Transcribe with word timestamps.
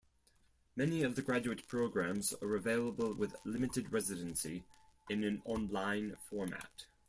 Many 0.75 1.03
of 1.03 1.15
the 1.15 1.21
graduate 1.21 1.67
programs 1.67 2.33
are 2.41 2.55
available 2.55 3.13
with 3.13 3.35
limited 3.45 3.91
residency 3.91 4.63
in 5.11 5.23
an 5.23 5.43
on-line 5.45 6.15
format. 6.27 6.87